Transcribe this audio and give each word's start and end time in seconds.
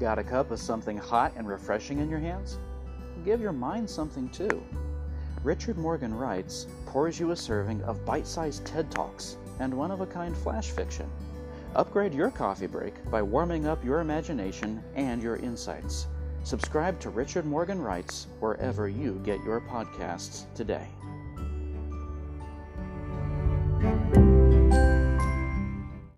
Got 0.00 0.18
a 0.18 0.24
cup 0.24 0.50
of 0.50 0.58
something 0.58 0.96
hot 0.96 1.34
and 1.36 1.46
refreshing 1.46 1.98
in 1.98 2.08
your 2.08 2.18
hands? 2.18 2.58
Give 3.22 3.38
your 3.38 3.52
mind 3.52 3.88
something 3.88 4.30
too. 4.30 4.64
Richard 5.44 5.76
Morgan 5.76 6.14
Writes 6.14 6.68
pours 6.86 7.20
you 7.20 7.32
a 7.32 7.36
serving 7.36 7.82
of 7.82 8.02
bite 8.06 8.26
sized 8.26 8.64
TED 8.64 8.90
Talks 8.90 9.36
and 9.58 9.74
one 9.74 9.90
of 9.90 10.00
a 10.00 10.06
kind 10.06 10.34
flash 10.34 10.70
fiction. 10.70 11.06
Upgrade 11.74 12.14
your 12.14 12.30
coffee 12.30 12.66
break 12.66 12.94
by 13.10 13.20
warming 13.20 13.66
up 13.66 13.84
your 13.84 14.00
imagination 14.00 14.82
and 14.94 15.22
your 15.22 15.36
insights. 15.36 16.06
Subscribe 16.44 16.98
to 17.00 17.10
Richard 17.10 17.44
Morgan 17.44 17.82
Writes 17.82 18.26
wherever 18.40 18.88
you 18.88 19.20
get 19.22 19.44
your 19.44 19.60
podcasts 19.60 20.44
today. 20.54 20.88